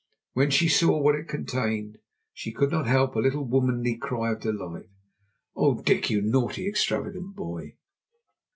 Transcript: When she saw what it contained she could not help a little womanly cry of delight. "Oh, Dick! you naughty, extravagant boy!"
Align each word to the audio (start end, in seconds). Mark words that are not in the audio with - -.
When 0.33 0.49
she 0.49 0.67
saw 0.67 0.99
what 0.99 1.13
it 1.13 1.27
contained 1.27 1.99
she 2.33 2.51
could 2.51 2.71
not 2.71 2.87
help 2.87 3.13
a 3.13 3.19
little 3.19 3.45
womanly 3.45 3.97
cry 3.97 4.31
of 4.31 4.39
delight. 4.39 4.89
"Oh, 5.55 5.79
Dick! 5.79 6.09
you 6.09 6.23
naughty, 6.23 6.67
extravagant 6.67 7.35
boy!" 7.35 7.75